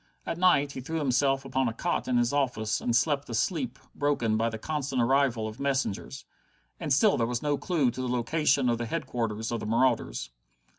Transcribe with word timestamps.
At 0.25 0.39
night 0.39 0.71
he 0.71 0.81
threw 0.81 0.97
himself 0.97 1.45
upon 1.45 1.67
a 1.69 1.73
cot 1.75 2.07
in 2.07 2.17
his 2.17 2.33
office 2.33 2.81
and 2.81 2.95
slept 2.95 3.29
a 3.29 3.35
sleep 3.35 3.77
broken 3.93 4.35
by 4.35 4.49
the 4.49 4.57
constant 4.57 4.99
arrival 4.99 5.47
of 5.47 5.59
messengers. 5.59 6.25
And 6.79 6.91
still 6.91 7.17
there 7.17 7.27
was 7.29 7.43
no 7.43 7.55
clue 7.55 7.91
to 7.91 8.01
the 8.01 8.09
location 8.09 8.67
of 8.67 8.79
the 8.79 8.87
headquarters 8.87 9.51
of 9.51 9.59
the 9.59 9.67
marauders. 9.67 10.31